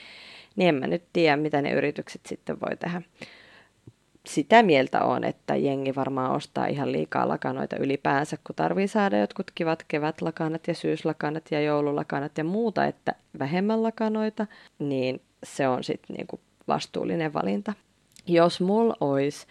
niin 0.57 0.69
en 0.69 0.75
mä 0.75 0.87
nyt 0.87 1.03
tiedä, 1.13 1.37
mitä 1.37 1.63
ne 1.63 1.73
yritykset 1.73 2.21
sitten 2.27 2.61
voi 2.61 2.77
tehdä 2.77 3.03
sitä 4.27 4.63
mieltä 4.63 5.05
on, 5.05 5.25
että 5.25 5.57
jengi 5.57 5.95
varmaan 5.95 6.33
ostaa 6.33 6.67
ihan 6.67 6.93
liikaa 6.93 7.29
lakanoita 7.29 7.77
ylipäänsä, 7.77 8.37
kun 8.47 8.57
tarvii 8.57 8.89
saada 8.89 9.19
jotkut 9.19 9.51
kivat 9.55 9.85
kevätlakanat 9.89 10.69
ja 10.69 10.75
syyslakanat 10.75 11.51
ja 11.51 11.61
joululakanat 11.61 12.39
ja 12.39 12.45
muuta, 12.45 12.87
että 12.87 13.15
vähemmän 13.39 13.83
lakanoita, 13.83 14.47
niin 14.79 15.21
se 15.45 15.69
on 15.69 15.85
sitten 15.85 16.17
niinku 16.17 16.41
vastuullinen 16.69 17.33
valinta. 17.33 17.73
Jos 18.27 18.61
mulla 18.61 18.97
olisi 19.01 19.47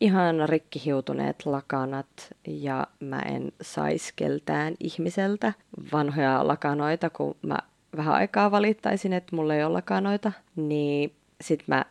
ihan 0.00 0.48
rikkihiutuneet 0.48 1.46
lakanat 1.46 2.06
ja 2.46 2.86
mä 3.00 3.18
en 3.18 3.52
sais 3.62 4.12
keltään 4.16 4.74
ihmiseltä 4.80 5.52
vanhoja 5.92 6.48
lakanoita, 6.48 7.10
kun 7.10 7.36
mä 7.42 7.58
vähän 7.96 8.14
aikaa 8.14 8.50
valittaisin, 8.50 9.12
että 9.12 9.36
mulla 9.36 9.54
ei 9.54 9.64
ole 9.64 9.72
lakanoita, 9.72 10.32
niin 10.56 11.12
sit 11.40 11.62
mä 11.66 11.84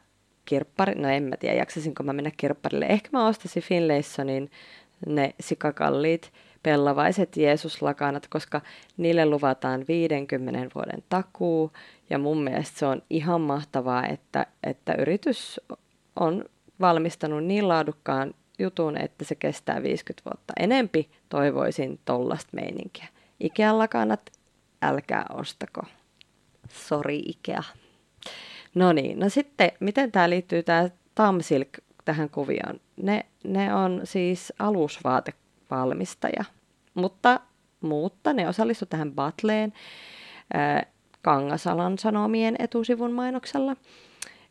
kirppari, 0.46 0.96
no 0.96 1.10
en 1.10 1.24
mä 1.24 1.38
tiedä, 1.38 1.56
jaksasinko 1.56 2.04
mä 2.04 2.14
mennä 2.14 2.32
kirpparille. 2.38 2.86
Ehkä 2.86 3.10
mä 3.12 3.28
ostaisin 3.28 3.64
Finlaysonin 3.64 4.52
ne 5.08 5.34
sikakalliit 5.40 6.32
pellavaiset 6.64 7.38
Jeesuslakanat, 7.38 8.28
koska 8.28 8.62
niille 8.98 9.26
luvataan 9.26 9.86
50 9.88 10.70
vuoden 10.76 11.04
takuu. 11.10 11.72
Ja 12.10 12.18
mun 12.18 12.44
mielestä 12.44 12.80
se 12.80 12.86
on 12.86 13.02
ihan 13.10 13.42
mahtavaa, 13.42 14.08
että, 14.08 14.46
että 14.64 14.94
yritys 14.94 15.62
on 16.16 16.46
valmistanut 16.80 17.44
niin 17.44 17.68
laadukkaan 17.68 18.34
jutun, 18.60 18.98
että 18.98 19.26
se 19.26 19.36
kestää 19.36 19.84
50 19.84 20.30
vuotta. 20.30 20.54
Enempi 20.60 21.10
toivoisin 21.30 22.00
tollasta 22.06 22.50
meininkiä. 22.54 23.08
Ikean 23.40 23.78
lakanat, 23.78 24.32
älkää 24.82 25.26
ostako. 25.34 25.82
Sori 26.70 27.20
Ikea. 27.20 27.64
No 28.76 28.94
niin, 28.94 29.20
no 29.20 29.30
sitten 29.30 29.72
miten 29.80 30.12
tämä 30.12 30.30
liittyy 30.30 30.64
tämä 30.64 30.90
Tamsilk 31.16 31.70
tähän 32.06 32.30
kuvioon? 32.30 32.80
Ne, 33.02 33.26
ne 33.44 33.74
on 33.74 34.02
siis 34.04 34.54
alusvaatevalmistaja, 34.60 36.44
mutta, 36.94 37.40
mutta 37.82 38.34
ne 38.34 38.48
osallistu 38.48 38.86
tähän 38.86 39.12
Batleen 39.12 39.74
äh, 40.56 40.86
Kangasalan 41.22 41.98
sanomien 41.98 42.56
etusivun 42.60 43.12
mainoksella. 43.12 43.76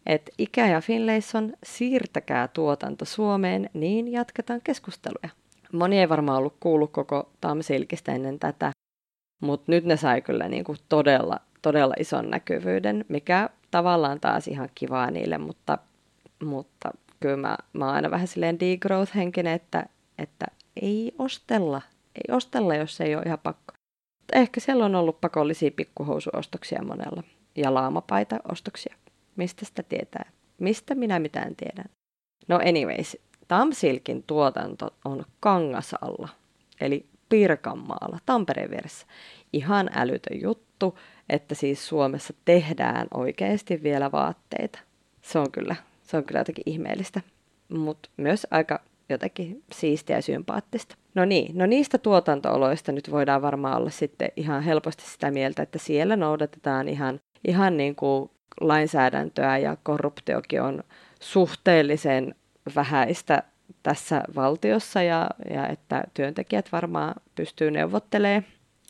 Että 0.06 0.32
Ikä 0.38 0.66
ja 0.66 0.80
Finlayson, 0.80 1.52
siirtäkää 1.64 2.48
tuotanto 2.48 3.04
Suomeen, 3.04 3.70
niin 3.74 4.12
jatketaan 4.12 4.60
keskusteluja. 4.64 5.28
Moni 5.72 6.00
ei 6.00 6.08
varmaan 6.08 6.38
ollut 6.38 6.56
kuullut 6.60 6.92
koko 6.92 7.30
Tamsilkistä 7.40 8.12
ennen 8.12 8.38
tätä, 8.38 8.72
mutta 9.40 9.72
nyt 9.72 9.84
ne 9.84 9.96
sai 9.96 10.22
kyllä 10.22 10.48
niinku 10.48 10.76
todella, 10.88 11.40
todella 11.62 11.94
ison 11.98 12.30
näkyvyyden, 12.30 13.04
mikä 13.08 13.48
tavallaan 13.72 14.20
taas 14.20 14.48
ihan 14.48 14.68
kivaa 14.74 15.10
niille, 15.10 15.38
mutta, 15.38 15.78
mutta 16.44 16.90
kyllä 17.20 17.36
mä, 17.36 17.56
mä 17.72 17.86
oon 17.86 17.94
aina 17.94 18.10
vähän 18.10 18.28
silleen 18.28 18.58
degrowth-henkinen, 18.60 19.54
että, 19.54 19.86
että 20.18 20.46
ei 20.82 21.14
ostella, 21.18 21.82
ei 22.14 22.36
ostella, 22.36 22.74
jos 22.74 23.00
ei 23.00 23.14
ole 23.14 23.22
ihan 23.26 23.38
pakko. 23.38 23.74
Ehkä 24.32 24.60
siellä 24.60 24.84
on 24.84 24.94
ollut 24.94 25.20
pakollisia 25.20 25.70
pikkuhousuostoksia 25.76 26.82
monella 26.82 27.22
ja 27.56 27.74
laamapaita-ostoksia. 27.74 28.96
Mistä 29.36 29.64
sitä 29.64 29.82
tietää? 29.82 30.30
Mistä 30.58 30.94
minä 30.94 31.18
mitään 31.18 31.56
tiedän? 31.56 31.84
No 32.48 32.56
anyways, 32.56 33.16
Tamsilkin 33.48 34.22
tuotanto 34.22 34.94
on 35.04 35.24
Kangasalla, 35.40 36.28
eli 36.80 37.06
Pirkanmaalla, 37.28 38.18
Tampereen 38.26 38.70
vieressä. 38.70 39.06
Ihan 39.52 39.90
älytön 39.94 40.40
juttu, 40.40 40.71
että 41.28 41.54
siis 41.54 41.88
Suomessa 41.88 42.34
tehdään 42.44 43.06
oikeasti 43.14 43.82
vielä 43.82 44.12
vaatteita. 44.12 44.78
Se 45.22 45.38
on 45.38 45.52
kyllä, 45.52 45.76
se 46.02 46.16
on 46.16 46.24
kyllä 46.24 46.40
jotenkin 46.40 46.64
ihmeellistä, 46.66 47.20
mutta 47.68 48.08
myös 48.16 48.46
aika 48.50 48.80
jotenkin 49.08 49.62
siistiä 49.72 50.16
ja 50.16 50.22
sympaattista. 50.22 50.96
No 51.14 51.24
niin, 51.24 51.58
no 51.58 51.66
niistä 51.66 51.98
tuotantooloista 51.98 52.92
nyt 52.92 53.10
voidaan 53.10 53.42
varmaan 53.42 53.76
olla 53.76 53.90
sitten 53.90 54.28
ihan 54.36 54.62
helposti 54.62 55.02
sitä 55.06 55.30
mieltä, 55.30 55.62
että 55.62 55.78
siellä 55.78 56.16
noudatetaan 56.16 56.88
ihan, 56.88 57.20
ihan 57.48 57.76
niin 57.76 57.96
kuin 57.96 58.30
lainsäädäntöä 58.60 59.58
ja 59.58 59.76
korruptiokin 59.82 60.62
on 60.62 60.82
suhteellisen 61.20 62.34
vähäistä 62.76 63.42
tässä 63.82 64.22
valtiossa 64.34 65.02
ja, 65.02 65.30
ja 65.54 65.68
että 65.68 66.04
työntekijät 66.14 66.72
varmaan 66.72 67.14
pystyy 67.34 67.70
neuvottelemaan, 67.70 68.44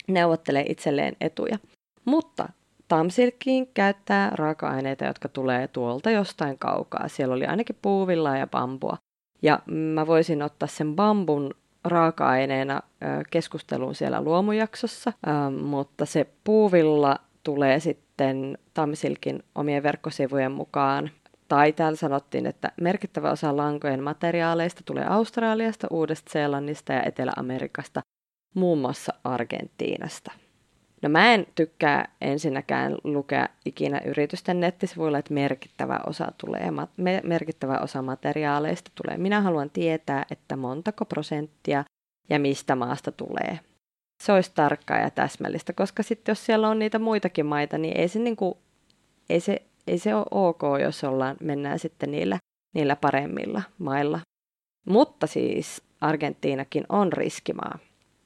neuvottelee 0.09 0.65
itselleen 0.69 1.17
etuja. 1.21 1.59
Mutta 2.05 2.49
Tamsilkkiin 2.89 3.67
käyttää 3.75 4.31
raaka-aineita, 4.35 5.05
jotka 5.05 5.29
tulee 5.29 5.69
tuolta 5.69 6.11
jostain 6.11 6.59
kaukaa. 6.59 7.09
Siellä 7.09 7.35
oli 7.35 7.47
ainakin 7.47 7.77
puuvillaa 7.83 8.37
ja 8.37 8.47
bambua. 8.47 8.97
Ja 9.43 9.59
mä 9.67 10.07
voisin 10.07 10.43
ottaa 10.43 10.69
sen 10.69 10.97
bambun 10.97 11.55
raaka-aineena 11.85 12.81
keskusteluun 13.31 13.95
siellä 13.95 14.23
luomujaksossa, 14.23 15.13
mutta 15.63 16.07
se 16.07 16.27
puuvilla 16.45 17.19
tulee 17.43 17.81
sitten 17.81 18.59
Tamsilkin 18.75 19.43
omien 19.55 19.83
verkkosivujen 19.83 20.53
mukaan 20.53 21.11
tai 21.49 21.73
täällä 21.73 21.97
sanottiin, 21.97 22.47
että 22.47 22.73
merkittävä 22.81 23.31
osa 23.31 23.57
lankojen 23.57 24.03
materiaaleista 24.03 24.83
tulee 24.85 25.05
Australiasta, 25.05 25.87
Uudesta-Seelannista 25.91 26.93
ja 26.93 27.03
Etelä-Amerikasta, 27.03 28.01
muun 28.55 28.79
muassa 28.79 29.15
Argentiinasta. 29.25 30.33
No 31.03 31.09
mä 31.09 31.35
en 31.35 31.47
tykkää 31.55 32.09
ensinnäkään 32.21 32.97
lukea 33.05 33.49
ikinä 33.65 34.01
yritysten 34.05 34.61
nettisivuilla, 34.61 35.19
että 35.19 35.35
merkittävä 35.35 36.01
osa, 36.07 36.33
tulee, 36.39 36.69
merkittävä 37.23 37.79
osa 37.79 38.03
materiaaleista 38.03 38.91
tulee. 38.95 39.19
Minä 39.19 39.41
haluan 39.41 39.71
tietää, 39.71 40.27
että 40.31 40.57
montako 40.57 41.05
prosenttia 41.05 41.85
ja 42.31 42.39
mistä 42.39 42.77
maasta 42.77 43.13
tulee. 43.13 43.59
Se 44.23 44.33
olisi 44.33 44.53
tarkkaa 44.55 44.99
ja 44.99 45.11
täsmällistä, 45.11 45.73
koska 45.73 46.03
sitten 46.03 46.33
jos 46.33 46.47
siellä 46.47 46.69
on 46.69 46.79
niitä 46.79 46.99
muitakin 46.99 47.47
maita, 47.47 47.79
niin 47.79 47.97
ei 47.97 48.09
se, 48.09 48.19
niin 48.19 48.37
kuin, 48.37 48.55
ei 49.31 49.41
se, 49.41 49.63
ei 49.87 49.99
se 49.99 50.15
ole 50.15 50.27
ok, 50.31 50.63
jos 50.83 51.05
ollaan, 51.05 51.37
mennään 51.41 51.79
sitten 51.79 52.11
niillä, 52.11 52.39
niillä 52.75 52.97
paremmilla 52.97 53.63
mailla. 53.79 54.21
Mutta 54.87 55.27
siis 55.27 55.83
Argentiinakin 56.01 56.85
on 56.89 57.13
riskimaa. 57.13 57.79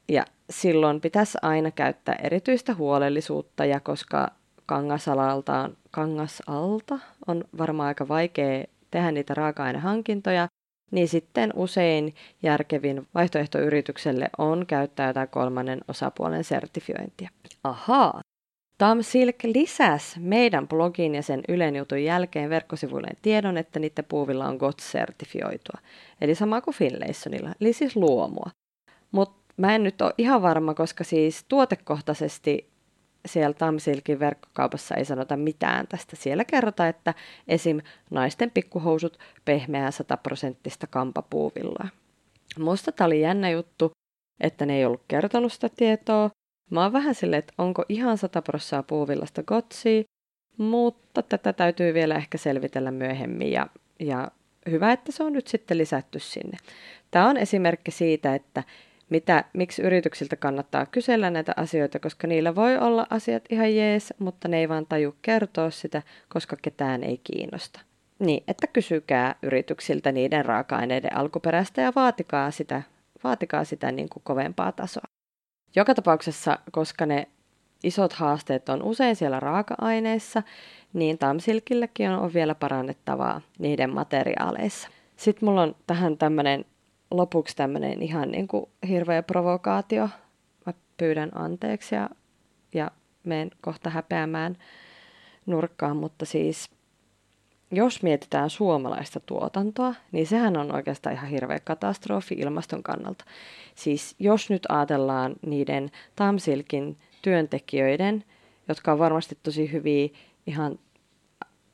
Ja 0.08 0.24
silloin 0.50 1.00
pitäisi 1.00 1.38
aina 1.42 1.70
käyttää 1.70 2.14
erityistä 2.22 2.74
huolellisuutta, 2.74 3.64
ja 3.64 3.80
koska 3.80 4.28
kangasalaltaan, 4.66 5.76
kangasalta 5.90 6.98
on 7.26 7.44
varmaan 7.58 7.88
aika 7.88 8.08
vaikea 8.08 8.64
tehdä 8.90 9.10
niitä 9.10 9.34
raaka-ainehankintoja, 9.34 10.48
niin 10.90 11.08
sitten 11.08 11.52
usein 11.56 12.14
järkevin 12.42 13.06
vaihtoehto 13.14 13.58
yritykselle 13.58 14.30
on 14.38 14.66
käyttää 14.66 15.06
jotain 15.06 15.28
kolmannen 15.28 15.80
osapuolen 15.88 16.44
sertifiointia. 16.44 17.30
Ahaa, 17.64 18.20
Tom 18.78 19.02
Silk 19.02 19.36
lisäsi 19.44 20.20
meidän 20.20 20.68
blogin 20.68 21.14
ja 21.14 21.22
sen 21.22 21.40
Ylen 21.48 21.76
jutun 21.76 22.04
jälkeen 22.04 22.50
verkkosivuille 22.50 23.08
tiedon, 23.22 23.56
että 23.56 23.78
niiden 23.78 24.04
puuvilla 24.04 24.46
on 24.46 24.56
GOTS-sertifioitua. 24.56 25.80
Eli 26.20 26.34
sama 26.34 26.60
kuin 26.60 26.74
Finlaysonilla, 26.74 27.52
eli 27.60 27.72
siis 27.72 27.96
luomua. 27.96 28.50
Mutta 29.12 29.45
Mä 29.56 29.74
en 29.74 29.82
nyt 29.82 30.02
ole 30.02 30.14
ihan 30.18 30.42
varma, 30.42 30.74
koska 30.74 31.04
siis 31.04 31.44
tuotekohtaisesti 31.48 32.70
siellä 33.26 33.54
Tamsilkin 33.54 34.18
verkkokaupassa 34.18 34.94
ei 34.94 35.04
sanota 35.04 35.36
mitään 35.36 35.86
tästä. 35.86 36.16
Siellä 36.16 36.44
kerrotaan, 36.44 36.88
että 36.88 37.14
esim. 37.48 37.80
naisten 38.10 38.50
pikkuhousut 38.50 39.18
pehmeää 39.44 39.90
100 39.90 40.16
prosenttista 40.16 40.86
kampapuuvillaa. 40.86 41.88
Musta 42.58 42.92
tämä 42.92 43.06
oli 43.06 43.20
jännä 43.20 43.50
juttu, 43.50 43.90
että 44.40 44.66
ne 44.66 44.76
ei 44.76 44.84
ollut 44.84 45.02
kertonut 45.08 45.52
sitä 45.52 45.68
tietoa. 45.68 46.30
Mä 46.70 46.82
oon 46.82 46.92
vähän 46.92 47.14
silleen, 47.14 47.38
että 47.38 47.52
onko 47.58 47.84
ihan 47.88 48.18
100 48.18 48.42
prosenttia 48.42 48.82
puuvillasta 48.82 49.42
gotsia, 49.42 50.02
mutta 50.58 51.22
tätä 51.22 51.52
täytyy 51.52 51.94
vielä 51.94 52.14
ehkä 52.14 52.38
selvitellä 52.38 52.90
myöhemmin 52.90 53.52
ja, 53.52 53.66
ja 54.00 54.30
hyvä, 54.70 54.92
että 54.92 55.12
se 55.12 55.22
on 55.22 55.32
nyt 55.32 55.46
sitten 55.46 55.78
lisätty 55.78 56.18
sinne. 56.18 56.56
Tämä 57.10 57.28
on 57.28 57.36
esimerkki 57.36 57.90
siitä, 57.90 58.34
että 58.34 58.62
mitä, 59.10 59.44
miksi 59.52 59.82
yrityksiltä 59.82 60.36
kannattaa 60.36 60.86
kysellä 60.86 61.30
näitä 61.30 61.52
asioita, 61.56 61.98
koska 61.98 62.26
niillä 62.26 62.54
voi 62.54 62.78
olla 62.78 63.06
asiat 63.10 63.44
ihan 63.50 63.76
jees, 63.76 64.14
mutta 64.18 64.48
ne 64.48 64.58
ei 64.58 64.68
vaan 64.68 64.86
taju 64.86 65.16
kertoa 65.22 65.70
sitä, 65.70 66.02
koska 66.28 66.56
ketään 66.62 67.02
ei 67.02 67.20
kiinnosta. 67.24 67.80
Niin, 68.18 68.44
että 68.48 68.66
kysykää 68.66 69.34
yrityksiltä 69.42 70.12
niiden 70.12 70.44
raaka-aineiden 70.44 71.16
alkuperäistä 71.16 71.82
ja 71.82 71.92
vaatikaa 71.96 72.50
sitä, 72.50 72.82
vaatikaa 73.24 73.64
sitä 73.64 73.92
niin 73.92 74.08
kuin 74.08 74.22
kovempaa 74.22 74.72
tasoa. 74.72 75.04
Joka 75.76 75.94
tapauksessa, 75.94 76.58
koska 76.72 77.06
ne 77.06 77.28
isot 77.84 78.12
haasteet 78.12 78.68
on 78.68 78.82
usein 78.82 79.16
siellä 79.16 79.40
raaka-aineissa, 79.40 80.42
niin 80.92 81.18
Tamsilkillekin 81.18 82.10
on 82.10 82.34
vielä 82.34 82.54
parannettavaa 82.54 83.40
niiden 83.58 83.90
materiaaleissa. 83.90 84.88
Sitten 85.16 85.48
mulla 85.48 85.62
on 85.62 85.76
tähän 85.86 86.18
tämmöinen 86.18 86.64
lopuksi 87.10 87.56
tämmöinen 87.56 88.02
ihan 88.02 88.30
niin 88.30 88.48
kuin 88.48 88.66
hirveä 88.88 89.22
provokaatio. 89.22 90.08
Mä 90.66 90.72
pyydän 90.96 91.30
anteeksi 91.34 91.94
ja, 91.94 92.10
ja 92.74 92.90
menen 93.24 93.50
kohta 93.60 93.90
häpeämään 93.90 94.56
nurkkaan, 95.46 95.96
mutta 95.96 96.26
siis 96.26 96.70
jos 97.70 98.02
mietitään 98.02 98.50
suomalaista 98.50 99.20
tuotantoa, 99.20 99.94
niin 100.12 100.26
sehän 100.26 100.56
on 100.56 100.74
oikeastaan 100.74 101.14
ihan 101.14 101.28
hirveä 101.28 101.60
katastrofi 101.60 102.34
ilmaston 102.34 102.82
kannalta. 102.82 103.24
Siis 103.74 104.14
jos 104.18 104.50
nyt 104.50 104.62
ajatellaan 104.68 105.34
niiden 105.46 105.90
Tamsilkin 106.16 106.96
työntekijöiden, 107.22 108.24
jotka 108.68 108.92
on 108.92 108.98
varmasti 108.98 109.38
tosi 109.42 109.72
hyviä 109.72 110.08
ihan 110.46 110.78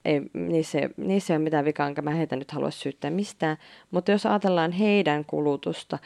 ei, 0.05 0.21
niissä, 0.35 0.79
niissä 0.97 1.35
ei 1.35 1.37
ole 1.37 1.45
mitään 1.45 1.65
vikaa, 1.65 1.89
enkä 1.89 2.03
mä 2.03 2.11
heitä 2.11 2.37
nyt 2.37 2.51
halua 2.51 2.71
syyttää 2.71 3.11
mistään, 3.11 3.57
mutta 3.91 4.11
jos 4.11 4.27
ajatellaan 4.27 4.73
heidän 4.73 5.25
kulutusta 5.25 5.99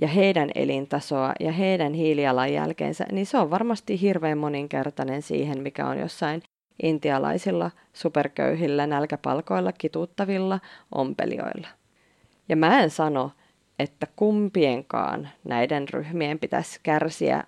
ja 0.00 0.08
heidän 0.08 0.50
elintasoa 0.54 1.32
ja 1.40 1.52
heidän 1.52 1.94
hiilijalanjälkeensä, 1.94 3.06
niin 3.12 3.26
se 3.26 3.38
on 3.38 3.50
varmasti 3.50 4.00
hirveän 4.00 4.38
moninkertainen 4.38 5.22
siihen, 5.22 5.62
mikä 5.62 5.86
on 5.86 5.98
jossain 5.98 6.42
intialaisilla 6.82 7.70
superköyhillä 7.92 8.86
nälkäpalkoilla 8.86 9.72
kituuttavilla 9.72 10.60
ompelijoilla. 10.94 11.68
Ja 12.48 12.56
mä 12.56 12.82
en 12.82 12.90
sano, 12.90 13.30
että 13.78 14.06
kumpienkaan 14.16 15.28
näiden 15.44 15.88
ryhmien 15.88 16.38
pitäisi 16.38 16.80
kärsiä 16.82 17.44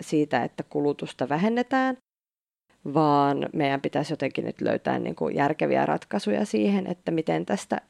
siitä, 0.00 0.42
että 0.44 0.62
kulutusta 0.62 1.28
vähennetään, 1.28 1.96
vaan 2.94 3.48
meidän 3.52 3.80
pitäisi 3.80 4.12
jotenkin 4.12 4.44
nyt 4.44 4.60
löytää 4.60 4.98
niin 4.98 5.14
kuin 5.14 5.36
järkeviä 5.36 5.86
ratkaisuja 5.86 6.46
siihen, 6.46 6.86
että 6.86 7.10
miten 7.10 7.46
tästä 7.46 7.80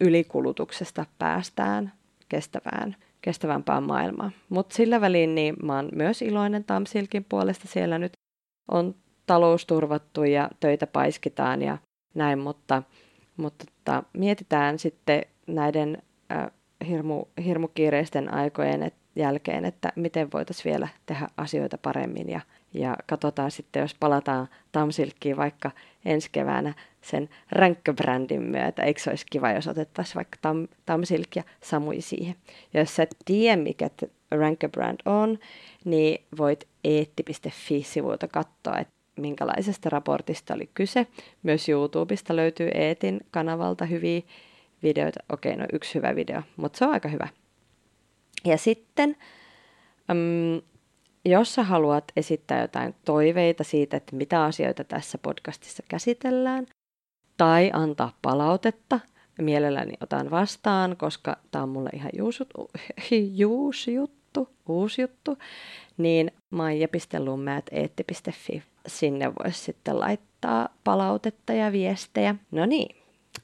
ylikulutuksesta 0.00 1.06
päästään 1.18 1.92
kestävään, 2.28 2.96
kestävämpään 3.20 3.82
maailmaan. 3.82 4.32
Mutta 4.48 4.74
sillä 4.74 5.00
väliin 5.00 5.34
niin 5.34 5.56
mä 5.62 5.76
oon 5.76 5.88
myös 5.94 6.22
iloinen 6.22 6.64
Tamsilkin 6.64 7.24
puolesta. 7.28 7.68
Siellä 7.68 7.98
nyt 7.98 8.12
on 8.70 8.94
talous 9.26 9.66
turvattu 9.66 10.24
ja 10.24 10.50
töitä 10.60 10.86
paiskitaan 10.86 11.62
ja 11.62 11.78
näin, 12.14 12.38
mutta, 12.38 12.82
mutta 13.36 13.64
tota, 13.64 14.02
mietitään 14.12 14.78
sitten 14.78 15.22
näiden 15.46 16.02
äh, 16.32 16.50
hirmu, 16.88 17.24
hirmukiireisten 17.44 18.34
aikojen 18.34 18.82
et, 18.82 18.94
jälkeen, 19.16 19.64
että 19.64 19.92
miten 19.96 20.32
voitaisiin 20.32 20.70
vielä 20.72 20.88
tehdä 21.06 21.28
asioita 21.36 21.78
paremmin 21.78 22.28
ja, 22.28 22.40
ja 22.74 22.96
katsotaan 23.06 23.50
sitten, 23.50 23.80
jos 23.80 23.94
palataan 23.94 24.48
Tamsilkkiin 24.72 25.36
vaikka 25.36 25.70
ensi 26.04 26.28
keväänä 26.32 26.74
sen 27.02 27.28
ränkköbrändin 27.52 28.42
myötä. 28.42 28.82
Eikö 28.82 29.00
se 29.00 29.10
olisi 29.10 29.26
kiva, 29.30 29.50
jos 29.50 29.68
otettaisiin 29.68 30.14
vaikka 30.14 30.38
Tam, 30.42 30.68
Tamsilk 30.86 31.36
ja 31.36 31.42
Samui 31.60 32.00
siihen. 32.00 32.34
Ja 32.74 32.80
jos 32.80 32.96
sä 32.96 33.02
et 33.02 33.16
tiedä, 33.24 33.62
mikä 33.62 33.90
ränkköbrand 34.30 35.00
on, 35.04 35.38
niin 35.84 36.24
voit 36.38 36.68
eetti.fi-sivulta 36.84 38.28
katsoa, 38.28 38.78
että 38.78 38.94
minkälaisesta 39.16 39.90
raportista 39.90 40.54
oli 40.54 40.70
kyse. 40.74 41.06
Myös 41.42 41.68
YouTubesta 41.68 42.36
löytyy 42.36 42.68
Eetin 42.68 43.20
kanavalta 43.30 43.84
hyviä 43.84 44.20
videoita. 44.82 45.20
Okei, 45.32 45.56
no 45.56 45.66
yksi 45.72 45.94
hyvä 45.94 46.16
video, 46.16 46.42
mutta 46.56 46.78
se 46.78 46.84
on 46.84 46.92
aika 46.92 47.08
hyvä. 47.08 47.28
Ja 48.44 48.58
sitten, 48.58 49.16
um, 50.10 50.62
jos 51.24 51.54
sä 51.54 51.62
haluat 51.62 52.04
esittää 52.16 52.60
jotain 52.60 52.94
toiveita 53.04 53.64
siitä, 53.64 53.96
että 53.96 54.16
mitä 54.16 54.44
asioita 54.44 54.84
tässä 54.84 55.18
podcastissa 55.18 55.82
käsitellään, 55.88 56.66
tai 57.36 57.70
antaa 57.72 58.12
palautetta, 58.22 59.00
mielelläni 59.38 59.92
otan 60.00 60.30
vastaan, 60.30 60.96
koska 60.96 61.36
tämä 61.50 61.62
on 61.62 61.68
mulle 61.68 61.90
ihan 61.92 62.10
juus 63.32 63.88
juttu, 63.88 64.48
uusi 64.68 65.02
juttu, 65.02 65.38
niin 65.96 66.30
maija.lummeat.eetti.fi. 66.50 68.62
Sinne 68.86 69.34
voisi 69.34 69.60
sitten 69.60 70.00
laittaa 70.00 70.68
palautetta 70.84 71.52
ja 71.52 71.72
viestejä. 71.72 72.34
No 72.50 72.66
niin, 72.66 72.96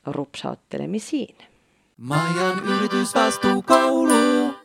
rupsauttelemisiin. 0.07 1.37
Maijan 1.97 2.65
yritysvastuukoulu. 2.65 4.62